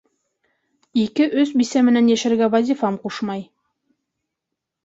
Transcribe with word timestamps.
Ике-өс 1.01 1.51
бисә 1.61 1.85
менән 1.89 2.09
йәшәргә 2.13 2.49
вазифам 2.57 3.01
ҡушмай. 3.07 3.45